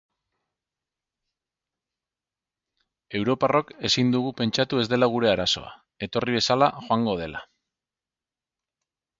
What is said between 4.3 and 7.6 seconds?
pentsatu ez dela gure arazoa, etorri bezala joango dela.